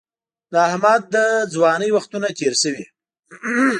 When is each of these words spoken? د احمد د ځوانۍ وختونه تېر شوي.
د 0.51 0.53
احمد 0.67 1.01
د 1.13 1.15
ځوانۍ 1.53 1.89
وختونه 1.93 2.27
تېر 2.39 2.53
شوي. 2.61 2.85